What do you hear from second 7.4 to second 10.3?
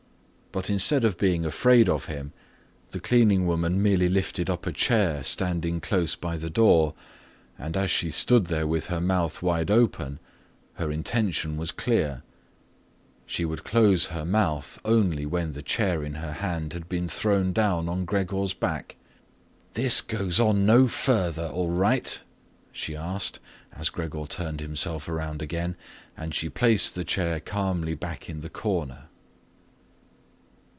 and, as she stood there with her mouth wide open,